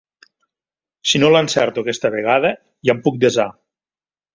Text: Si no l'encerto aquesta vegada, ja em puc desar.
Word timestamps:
Si 1.11 1.21
no 1.25 1.29
l'encerto 1.35 1.85
aquesta 1.85 2.13
vegada, 2.19 2.55
ja 2.91 2.99
em 2.99 3.07
puc 3.09 3.25
desar. 3.27 3.51